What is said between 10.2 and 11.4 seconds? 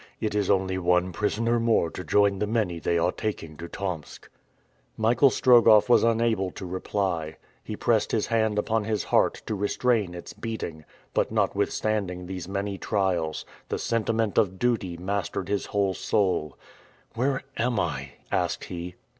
beating. But,